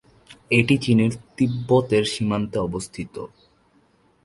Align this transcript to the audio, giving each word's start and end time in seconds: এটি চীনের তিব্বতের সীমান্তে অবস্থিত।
এটি 0.51 0.75
চীনের 0.77 1.11
তিব্বতের 1.37 2.03
সীমান্তে 2.05 2.57
অবস্থিত। 2.59 3.15